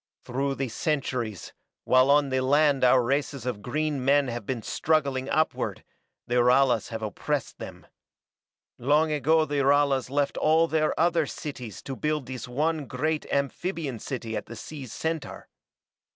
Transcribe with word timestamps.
"Through 0.23 0.55
the 0.55 0.67
centuries, 0.67 1.53
while 1.83 2.09
on 2.09 2.29
the 2.29 2.41
land 2.41 2.83
our 2.83 3.03
races 3.03 3.45
of 3.45 3.61
green 3.61 4.03
men 4.03 4.29
have 4.29 4.47
been 4.47 4.63
struggling 4.63 5.29
upward, 5.29 5.83
the 6.25 6.37
Ralas 6.41 6.87
have 6.89 7.03
oppressed 7.03 7.59
them. 7.59 7.85
Long 8.79 9.11
ago 9.11 9.45
the 9.45 9.59
Ralas 9.63 10.09
left 10.09 10.37
all 10.37 10.67
their 10.67 10.99
other 10.99 11.27
cities 11.27 11.83
to 11.83 11.95
build 11.95 12.25
this 12.25 12.47
one 12.47 12.87
great 12.87 13.27
amphibian 13.31 13.99
city 13.99 14.35
at 14.35 14.47
the 14.47 14.55
sea's 14.55 14.91
center. 14.91 15.47